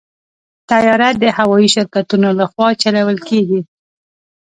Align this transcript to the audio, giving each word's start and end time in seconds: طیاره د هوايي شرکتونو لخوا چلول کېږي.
طیاره 0.69 1.09
د 1.21 1.23
هوايي 1.37 1.67
شرکتونو 1.75 2.29
لخوا 2.39 2.67
چلول 2.81 3.17
کېږي. 3.29 3.59